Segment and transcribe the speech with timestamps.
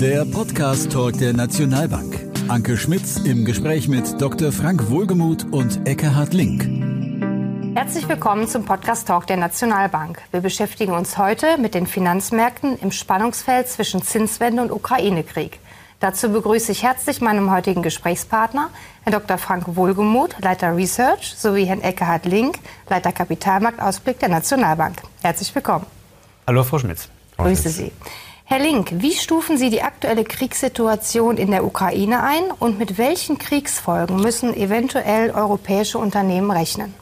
[0.00, 2.16] Der Podcast Talk der Nationalbank.
[2.46, 4.52] Anke Schmitz im Gespräch mit Dr.
[4.52, 6.62] Frank Wohlgemuth und Eckhard Link.
[7.76, 10.22] Herzlich willkommen zum Podcast Talk der Nationalbank.
[10.30, 15.58] Wir beschäftigen uns heute mit den Finanzmärkten im Spannungsfeld zwischen Zinswende und Ukraine-Krieg.
[15.98, 18.70] Dazu begrüße ich herzlich meinen heutigen Gesprächspartner,
[19.02, 19.36] Herrn Dr.
[19.36, 25.02] Frank Wohlgemuth, Leiter Research, sowie Herrn Eckhard Link, Leiter Kapitalmarktausblick der Nationalbank.
[25.22, 25.86] Herzlich willkommen.
[26.46, 27.08] Hallo, Frau Schmitz.
[27.36, 27.92] Grüße Sie.
[28.50, 33.36] Herr Link, wie stufen Sie die aktuelle Kriegssituation in der Ukraine ein und mit welchen
[33.36, 36.94] Kriegsfolgen müssen eventuell europäische Unternehmen rechnen?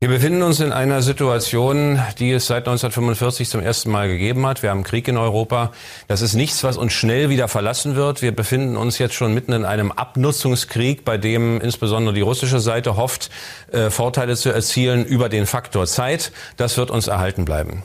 [0.00, 4.62] Wir befinden uns in einer Situation, die es seit 1945 zum ersten Mal gegeben hat.
[4.62, 5.72] Wir haben Krieg in Europa.
[6.08, 8.20] Das ist nichts, was uns schnell wieder verlassen wird.
[8.20, 12.98] Wir befinden uns jetzt schon mitten in einem Abnutzungskrieg, bei dem insbesondere die russische Seite
[12.98, 13.30] hofft,
[13.72, 16.32] äh, Vorteile zu erzielen über den Faktor Zeit.
[16.58, 17.82] Das wird uns erhalten bleiben.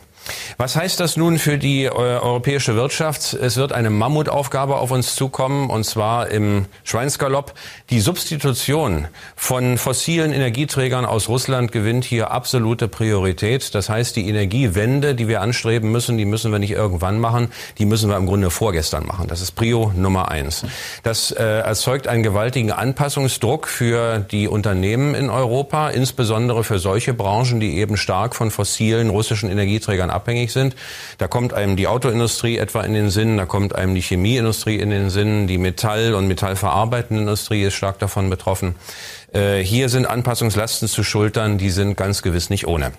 [0.58, 3.34] Was heißt das nun für die äh, europäische Wirtschaft?
[3.34, 7.54] Es wird eine Mammutaufgabe auf uns zukommen, und zwar im Schweinsgalopp.
[7.90, 13.76] Die Substitution von fossilen Energieträgern aus Russland gewinnt hier absolute Priorität.
[13.76, 17.86] Das heißt, die Energiewende, die wir anstreben müssen, die müssen wir nicht irgendwann machen, die
[17.86, 19.28] müssen wir im Grunde vorgestern machen.
[19.28, 20.64] Das ist Prio Nummer eins.
[21.04, 27.60] Das äh, erzeugt einen gewaltigen Anpassungsdruck für die Unternehmen in Europa, insbesondere für solche Branchen,
[27.60, 30.76] die eben stark von fossilen russischen Energieträgern abhängig sind.
[31.18, 34.90] Da kommt einem die Autoindustrie etwa in den Sinn, da kommt einem die Chemieindustrie in
[34.90, 38.76] den Sinn, die Metall- und metallverarbeitende Industrie ist stark davon betroffen.
[39.34, 42.92] Äh, hier sind Anpassungslasten zu schultern, die sind ganz gewiss nicht ohne.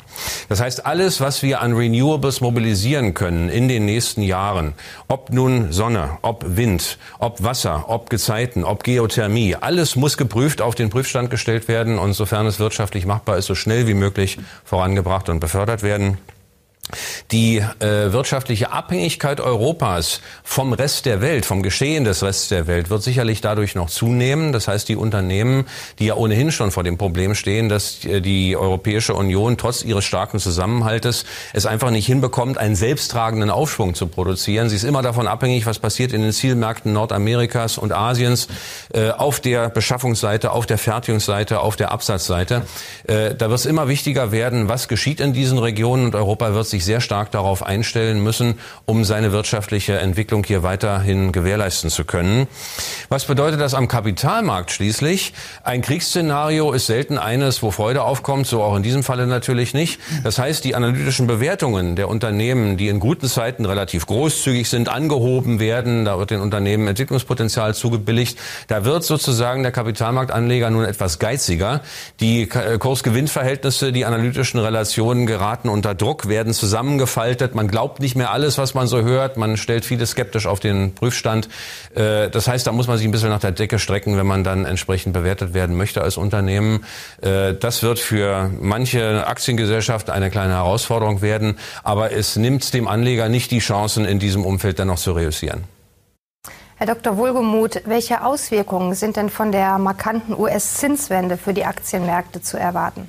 [0.49, 4.75] Das heißt, alles, was wir an Renewables mobilisieren können in den nächsten Jahren,
[5.09, 10.75] ob nun Sonne, ob Wind, ob Wasser, ob Gezeiten, ob Geothermie, alles muss geprüft auf
[10.75, 15.31] den Prüfstand gestellt werden und sofern es wirtschaftlich machbar ist, so schnell wie möglich vorangebracht
[15.31, 16.19] und befördert werden.
[17.31, 22.91] Die äh, wirtschaftliche Abhängigkeit Europas vom Rest der Welt, vom Geschehen des Restes der Welt,
[22.91, 24.53] wird sicherlich dadurch noch zunehmen.
[24.53, 25.67] Das heißt, die Unternehmen,
[25.99, 30.05] die ja ohnehin schon vor dem Problem stehen, dass äh, die Europäische Union trotz ihres
[30.05, 34.69] starken Zusammenhaltes es einfach nicht hinbekommt, einen selbsttragenden Aufschwung zu produzieren.
[34.69, 38.49] Sie ist immer davon abhängig, was passiert in den Zielmärkten Nordamerikas und Asiens,
[38.93, 42.63] äh, auf der Beschaffungsseite, auf der Fertigungsseite, auf der Absatzseite.
[43.07, 46.67] Äh, da wird es immer wichtiger werden, was geschieht in diesen Regionen und Europa wird
[46.67, 48.55] sich sich sehr stark darauf einstellen müssen,
[48.87, 52.47] um seine wirtschaftliche Entwicklung hier weiterhin gewährleisten zu können.
[53.09, 55.33] Was bedeutet das am Kapitalmarkt schließlich?
[55.65, 60.01] Ein Kriegsszenario ist selten eines, wo Freude aufkommt, so auch in diesem Falle natürlich nicht.
[60.23, 65.59] Das heißt, die analytischen Bewertungen der Unternehmen, die in guten Zeiten relativ großzügig sind, angehoben
[65.59, 71.81] werden, da wird den Unternehmen Entwicklungspotenzial zugebilligt, da wird sozusagen der Kapitalmarktanleger nun etwas geiziger.
[72.21, 77.55] Die äh, Kursgewinnverhältnisse, die analytischen Relationen geraten unter Druck, werden zu zusammengefaltet.
[77.55, 79.39] Man glaubt nicht mehr alles, was man so hört.
[79.39, 81.49] Man stellt vieles skeptisch auf den Prüfstand.
[81.95, 84.45] Äh, das heißt, da muss man sich ein bisschen nach der Decke strecken, wenn man
[84.45, 86.85] dann entsprechend bewertet werden möchte als Unternehmen.
[87.23, 91.59] Äh, das wird für manche Aktiengesellschaften eine kleine Herausforderung werden.
[91.85, 95.65] Aber es nimmt dem Anleger nicht die Chancen, in diesem Umfeld dann noch zu reüssieren.
[96.77, 97.17] Herr Dr.
[97.17, 103.09] Wohlgemuth, welche Auswirkungen sind denn von der markanten US-Zinswende für die Aktienmärkte zu erwarten?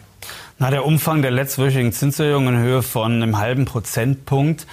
[0.62, 4.68] Na, der Umfang der letztwöchigen Zinserhöhung in Höhe von einem halben Prozentpunkt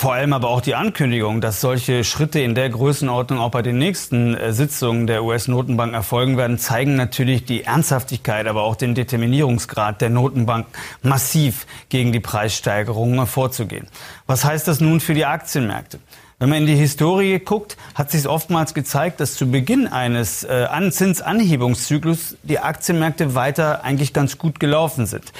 [0.00, 3.76] vor allem aber auch die Ankündigung, dass solche Schritte in der Größenordnung auch bei den
[3.76, 10.00] nächsten äh, Sitzungen der US-Notenbank erfolgen werden, zeigen natürlich die Ernsthaftigkeit, aber auch den Determinierungsgrad
[10.00, 10.68] der Notenbank
[11.02, 13.88] massiv gegen die Preissteigerungen vorzugehen.
[14.26, 15.98] Was heißt das nun für die Aktienmärkte?
[16.40, 20.66] Wenn man in die Historie guckt, hat sich oftmals gezeigt, dass zu Beginn eines äh,
[20.90, 25.32] Zinsanhebungszyklus die Aktienmärkte weiter eigentlich ganz gut gelaufen sind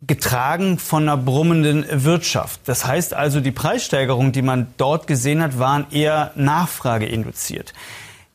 [0.00, 2.60] getragen von einer brummenden Wirtschaft.
[2.66, 7.72] Das heißt also, die Preissteigerungen, die man dort gesehen hat, waren eher nachfrageinduziert.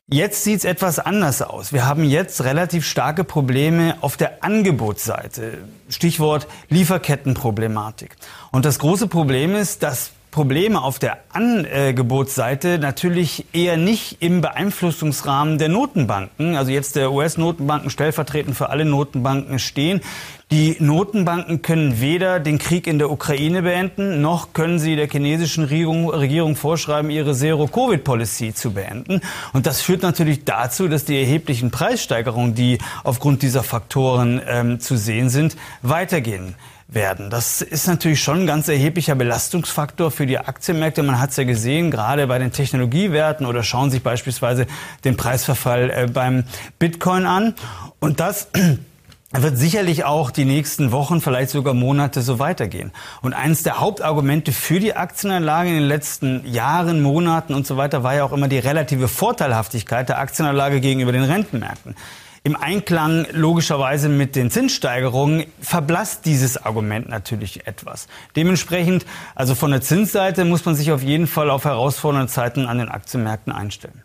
[0.08, 1.72] Jetzt sieht es etwas anders aus.
[1.72, 5.60] Wir haben jetzt relativ starke Probleme auf der Angebotsseite.
[5.88, 8.18] Stichwort Lieferkettenproblematik.
[8.52, 15.60] Und das große Problem ist, dass Probleme auf der Angebotsseite natürlich eher nicht im Beeinflussungsrahmen
[15.60, 20.02] der Notenbanken, also jetzt der US-Notenbanken stellvertretend für alle Notenbanken stehen.
[20.50, 25.66] Die Notenbanken können weder den Krieg in der Ukraine beenden, noch können sie der chinesischen
[25.66, 29.22] Regierung, Regierung vorschreiben, ihre Zero-Covid-Policy zu beenden.
[29.54, 34.98] Und das führt natürlich dazu, dass die erheblichen Preissteigerungen, die aufgrund dieser Faktoren ähm, zu
[34.98, 36.56] sehen sind, weitergehen
[36.88, 37.30] werden.
[37.30, 41.04] Das ist natürlich schon ein ganz erheblicher Belastungsfaktor für die Aktienmärkte.
[41.04, 44.68] Man hat es ja gesehen, gerade bei den Technologiewerten oder schauen sich beispielsweise
[45.04, 46.44] den Preisverfall äh, beim
[46.80, 47.56] Bitcoin an.
[48.00, 48.48] Und das
[49.32, 52.92] wird sicherlich auch die nächsten Wochen, vielleicht sogar Monate so weitergehen.
[53.22, 58.04] Und eines der Hauptargumente für die Aktienanlage in den letzten Jahren, Monaten und so weiter
[58.04, 61.96] war ja auch immer die relative Vorteilhaftigkeit der Aktienanlage gegenüber den Rentenmärkten.
[62.46, 68.08] Im Einklang logischerweise mit den Zinssteigerungen verblasst dieses Argument natürlich etwas.
[68.36, 72.80] Dementsprechend, also von der Zinsseite muss man sich auf jeden Fall auf herausfordernde Zeiten an
[72.80, 74.04] den Aktienmärkten einstellen.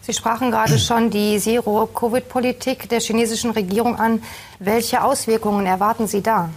[0.00, 4.22] Sie sprachen gerade schon die Zero-Covid-Politik der chinesischen Regierung an.
[4.58, 6.48] Welche Auswirkungen erwarten Sie da?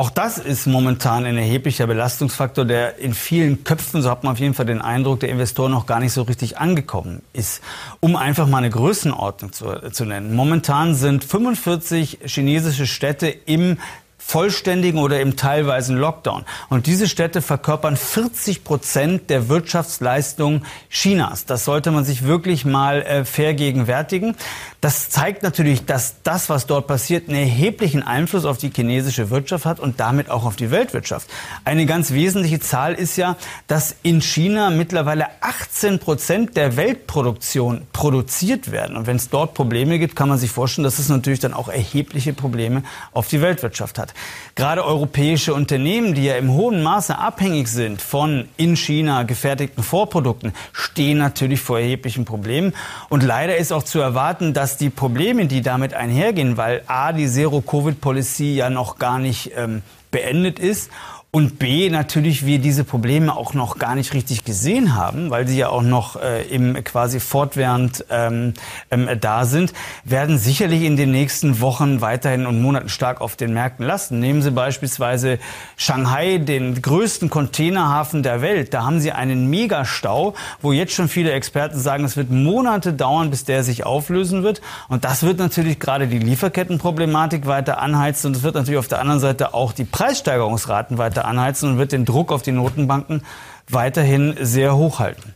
[0.00, 4.38] Auch das ist momentan ein erheblicher Belastungsfaktor, der in vielen Köpfen, so hat man auf
[4.38, 7.60] jeden Fall den Eindruck, der Investoren noch gar nicht so richtig angekommen ist.
[8.00, 10.34] Um einfach mal eine Größenordnung zu, zu nennen.
[10.34, 13.76] Momentan sind 45 chinesische Städte im
[14.20, 16.44] vollständigen oder im teilweisen Lockdown.
[16.68, 21.46] Und diese Städte verkörpern 40 Prozent der Wirtschaftsleistung Chinas.
[21.46, 24.36] Das sollte man sich wirklich mal äh, vergegenwärtigen.
[24.80, 29.66] Das zeigt natürlich, dass das, was dort passiert, einen erheblichen Einfluss auf die chinesische Wirtschaft
[29.66, 31.28] hat und damit auch auf die Weltwirtschaft.
[31.64, 38.70] Eine ganz wesentliche Zahl ist ja, dass in China mittlerweile 18 Prozent der Weltproduktion produziert
[38.70, 38.96] werden.
[38.96, 41.68] Und wenn es dort Probleme gibt, kann man sich vorstellen, dass es natürlich dann auch
[41.68, 42.82] erhebliche Probleme
[43.12, 44.09] auf die Weltwirtschaft hat.
[44.54, 50.52] Gerade europäische Unternehmen, die ja im hohen Maße abhängig sind von in China gefertigten Vorprodukten,
[50.72, 52.74] stehen natürlich vor erheblichen Problemen.
[53.08, 57.12] Und leider ist auch zu erwarten, dass dass die Probleme, die damit einhergehen, weil A,
[57.12, 59.82] die Zero-Covid-Policy ja noch gar nicht ähm,
[60.12, 60.90] beendet ist
[61.32, 65.56] und B, natürlich wir diese Probleme auch noch gar nicht richtig gesehen haben, weil sie
[65.56, 68.54] ja auch noch äh, im quasi fortwährend ähm,
[68.90, 69.72] ähm, da sind,
[70.02, 74.18] werden sicherlich in den nächsten Wochen weiterhin und Monaten stark auf den Märkten lasten.
[74.18, 75.38] Nehmen Sie beispielsweise
[75.76, 78.74] Shanghai, den größten Containerhafen der Welt.
[78.74, 83.30] Da haben Sie einen Megastau, wo jetzt schon viele Experten sagen, es wird Monate dauern,
[83.30, 84.62] bis der sich auflösen wird.
[84.88, 89.00] Und das wird natürlich gerade die Lieferkettenproblematik weiter anheizen und es wird natürlich auf der
[89.00, 93.22] anderen Seite auch die Preissteigerungsraten weiter weiter anheizen und wird den Druck auf die Notenbanken
[93.68, 95.34] weiterhin sehr hoch halten.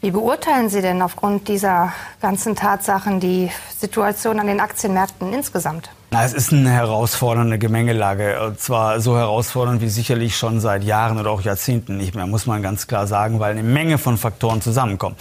[0.00, 5.90] Wie beurteilen Sie denn aufgrund dieser ganzen Tatsachen die Situation an den Aktienmärkten insgesamt?
[6.12, 8.44] Na, es ist eine herausfordernde Gemengelage.
[8.44, 12.46] Und zwar so herausfordernd wie sicherlich schon seit Jahren oder auch Jahrzehnten nicht mehr, muss
[12.46, 15.14] man ganz klar sagen, weil eine Menge von Faktoren zusammenkommen.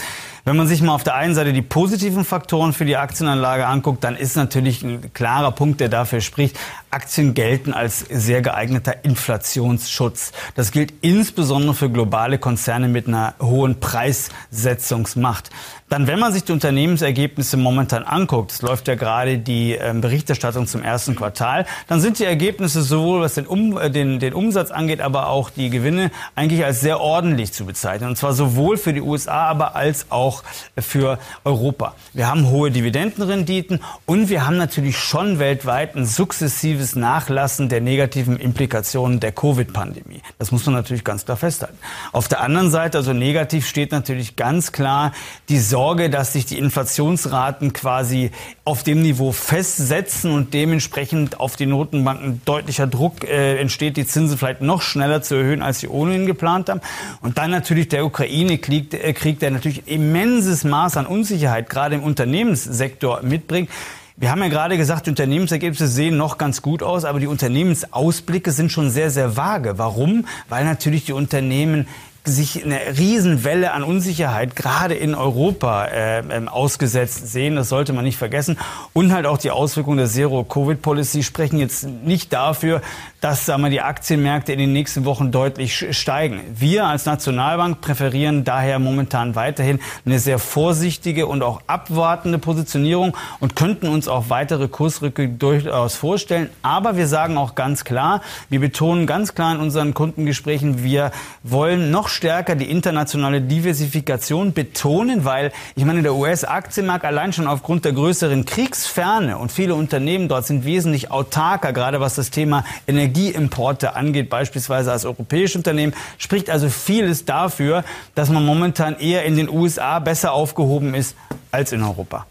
[0.45, 4.03] Wenn man sich mal auf der einen Seite die positiven Faktoren für die Aktienanlage anguckt,
[4.03, 6.57] dann ist natürlich ein klarer Punkt, der dafür spricht,
[6.89, 10.31] Aktien gelten als sehr geeigneter Inflationsschutz.
[10.55, 15.51] Das gilt insbesondere für globale Konzerne mit einer hohen Preissetzungsmacht.
[15.89, 20.67] Dann, wenn man sich die Unternehmensergebnisse momentan anguckt, es läuft ja gerade die äh, Berichterstattung
[20.67, 24.71] zum ersten Quartal, dann sind die Ergebnisse sowohl was den, um, äh, den, den Umsatz
[24.71, 28.09] angeht, aber auch die Gewinne eigentlich als sehr ordentlich zu bezeichnen.
[28.09, 30.43] Und zwar sowohl für die USA, aber als auch
[30.77, 31.95] für Europa.
[32.13, 38.37] Wir haben hohe Dividendenrenditen und wir haben natürlich schon weltweit ein sukzessives Nachlassen der negativen
[38.37, 40.21] Implikationen der Covid-Pandemie.
[40.37, 41.77] Das muss man natürlich ganz klar festhalten.
[42.11, 45.11] Auf der anderen Seite, also negativ steht natürlich ganz klar
[45.49, 48.31] die Sorge, dass sich die Inflationsraten quasi
[48.65, 54.37] auf dem Niveau festsetzen und dementsprechend auf die Notenbanken deutlicher Druck äh, entsteht, die Zinsen
[54.37, 56.79] vielleicht noch schneller zu erhöhen, als sie ohnehin geplant haben.
[57.21, 62.03] Und dann natürlich der Ukraine-Krieg, äh, Krieg, der natürlich immenses Maß an Unsicherheit gerade im
[62.03, 63.69] Unternehmenssektor mitbringt.
[64.15, 68.51] Wir haben ja gerade gesagt, die Unternehmensergebnisse sehen noch ganz gut aus, aber die Unternehmensausblicke
[68.51, 69.77] sind schon sehr, sehr vage.
[69.77, 70.27] Warum?
[70.49, 71.87] Weil natürlich die Unternehmen
[72.25, 77.55] sich eine Riesenwelle an Unsicherheit gerade in Europa äh, ähm, ausgesetzt sehen.
[77.55, 78.57] Das sollte man nicht vergessen.
[78.93, 82.81] Und halt auch die Auswirkungen der Zero-Covid-Policy sprechen jetzt nicht dafür,
[83.21, 86.41] dass sagen wir, die Aktienmärkte in den nächsten Wochen deutlich steigen.
[86.55, 93.55] Wir als Nationalbank präferieren daher momentan weiterhin eine sehr vorsichtige und auch abwartende Positionierung und
[93.55, 96.49] könnten uns auch weitere Kursrücke durchaus vorstellen.
[96.61, 101.11] Aber wir sagen auch ganz klar, wir betonen ganz klar in unseren Kundengesprächen, wir
[101.43, 107.85] wollen noch stärker die internationale Diversifikation betonen, weil ich meine, der US-Aktienmarkt allein schon aufgrund
[107.85, 113.95] der größeren Kriegsferne und viele Unternehmen dort sind wesentlich autarker, gerade was das Thema Energieimporte
[113.95, 117.83] angeht, beispielsweise als europäische Unternehmen, spricht also vieles dafür,
[118.15, 121.15] dass man momentan eher in den USA besser aufgehoben ist
[121.51, 122.25] als in Europa.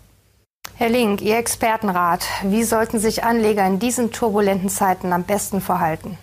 [0.77, 6.17] Herr Link, Ihr Expertenrat, wie sollten sich Anleger in diesen turbulenten Zeiten am besten verhalten?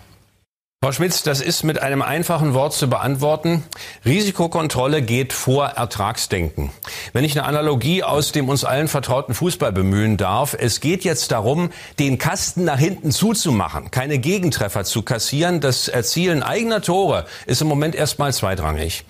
[0.86, 3.64] Frau Schmitz, das ist mit einem einfachen Wort zu beantworten.
[4.04, 6.70] Risikokontrolle geht vor Ertragsdenken.
[7.12, 11.32] Wenn ich eine Analogie aus dem uns allen vertrauten Fußball bemühen darf, es geht jetzt
[11.32, 15.60] darum, den Kasten nach hinten zuzumachen, keine Gegentreffer zu kassieren.
[15.60, 19.04] Das Erzielen eigener Tore ist im Moment erstmal zweitrangig.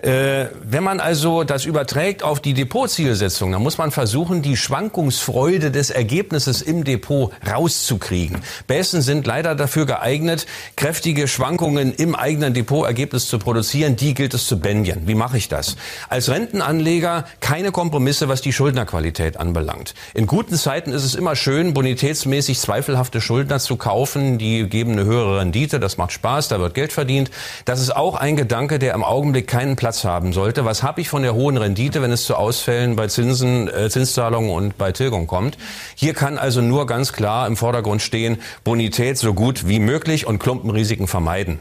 [0.00, 5.70] Äh, wenn man also das überträgt auf die Depotzielsetzung, dann muss man versuchen, die Schwankungsfreude
[5.70, 8.38] des Ergebnisses im Depot rauszukriegen.
[8.66, 13.96] Bässen sind leider dafür geeignet, kräftige Schwankungen im eigenen Depotergebnis zu produzieren.
[13.96, 15.08] Die gilt es zu bändigen.
[15.08, 15.76] Wie mache ich das?
[16.08, 19.94] Als Rentenanleger keine Kompromisse, was die Schuldnerqualität anbelangt.
[20.14, 24.38] In guten Zeiten ist es immer schön, bonitätsmäßig zweifelhafte Schuldner zu kaufen.
[24.38, 25.80] Die geben eine höhere Rendite.
[25.80, 26.48] Das macht Spaß.
[26.48, 27.30] Da wird Geld verdient.
[27.64, 30.64] Das ist auch ein Gedanke, der im Augenblick keinen Platz haben sollte.
[30.64, 34.50] Was habe ich von der hohen Rendite, wenn es zu Ausfällen bei Zinsen, äh, Zinszahlungen
[34.50, 35.58] und bei Tilgung kommt?
[35.94, 40.38] Hier kann also nur ganz klar im Vordergrund stehen, Bonität so gut wie möglich und
[40.38, 41.58] Klumpenrisiken vermeiden.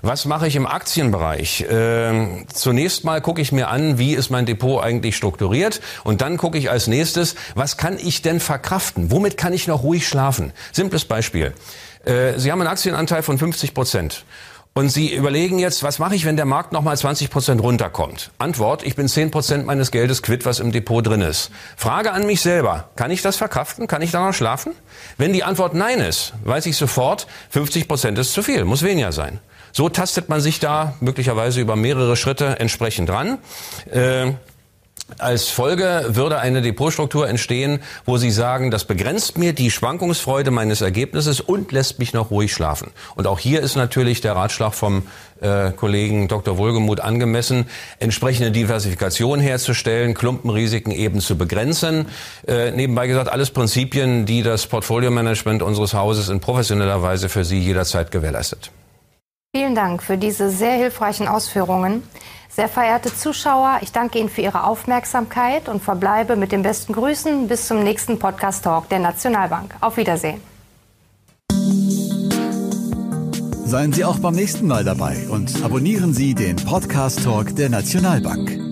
[0.00, 1.62] Was mache ich im Aktienbereich?
[1.62, 6.36] Äh, zunächst mal gucke ich mir an, wie ist mein Depot eigentlich strukturiert und dann
[6.38, 9.10] gucke ich als nächstes, was kann ich denn verkraften?
[9.10, 10.52] Womit kann ich noch ruhig schlafen?
[10.72, 11.52] Simples Beispiel.
[12.04, 14.24] Äh, Sie haben einen Aktienanteil von 50 Prozent.
[14.78, 18.30] Und Sie überlegen jetzt, was mache ich, wenn der Markt nochmal 20 Prozent runterkommt?
[18.38, 21.50] Antwort, ich bin 10 Prozent meines Geldes quitt, was im Depot drin ist.
[21.76, 23.88] Frage an mich selber, kann ich das verkraften?
[23.88, 24.74] Kann ich da noch schlafen?
[25.16, 29.10] Wenn die Antwort nein ist, weiß ich sofort, 50 Prozent ist zu viel, muss weniger
[29.10, 29.40] sein.
[29.72, 33.38] So tastet man sich da möglicherweise über mehrere Schritte entsprechend dran.
[33.90, 34.34] Äh,
[35.16, 40.82] als Folge würde eine Depotstruktur entstehen, wo Sie sagen, das begrenzt mir die Schwankungsfreude meines
[40.82, 42.90] Ergebnisses und lässt mich noch ruhig schlafen.
[43.16, 45.04] Und auch hier ist natürlich der Ratschlag vom
[45.40, 46.58] äh, Kollegen Dr.
[46.58, 47.66] Wohlgemuth angemessen,
[47.98, 52.06] entsprechende Diversifikation herzustellen, Klumpenrisiken eben zu begrenzen.
[52.46, 57.58] Äh, nebenbei gesagt, alles Prinzipien, die das Portfolio-Management unseres Hauses in professioneller Weise für Sie
[57.58, 58.70] jederzeit gewährleistet.
[59.56, 62.02] Vielen Dank für diese sehr hilfreichen Ausführungen.
[62.50, 67.48] Sehr verehrte Zuschauer, ich danke Ihnen für Ihre Aufmerksamkeit und verbleibe mit den besten Grüßen
[67.48, 69.74] bis zum nächsten Podcast Talk der Nationalbank.
[69.80, 70.40] Auf Wiedersehen.
[73.64, 78.67] Seien Sie auch beim nächsten Mal dabei und abonnieren Sie den Podcast Talk der Nationalbank.